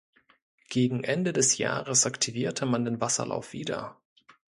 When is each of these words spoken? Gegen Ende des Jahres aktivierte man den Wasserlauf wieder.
Gegen 0.69 1.03
Ende 1.03 1.31
des 1.31 1.59
Jahres 1.59 2.07
aktivierte 2.07 2.65
man 2.65 2.85
den 2.85 2.99
Wasserlauf 3.01 3.53
wieder. 3.53 4.01